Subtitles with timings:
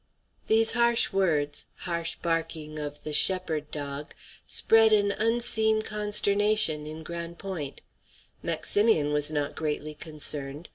[0.47, 4.15] These harsh words harsh barking of the shepherd dog
[4.47, 7.83] spread an unseen consternation in Grande Pointe.
[8.41, 10.69] Maximian was not greatly concerned.